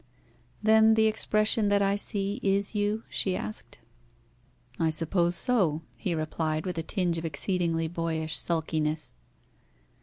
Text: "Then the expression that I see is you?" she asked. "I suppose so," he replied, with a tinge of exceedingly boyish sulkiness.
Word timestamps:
"Then 0.63 0.95
the 0.95 1.05
expression 1.05 1.67
that 1.67 1.83
I 1.83 1.95
see 1.95 2.39
is 2.41 2.73
you?" 2.73 3.03
she 3.07 3.35
asked. 3.35 3.77
"I 4.79 4.89
suppose 4.89 5.35
so," 5.35 5.83
he 5.95 6.15
replied, 6.15 6.65
with 6.65 6.79
a 6.79 6.81
tinge 6.81 7.19
of 7.19 7.25
exceedingly 7.25 7.87
boyish 7.87 8.35
sulkiness. 8.35 9.13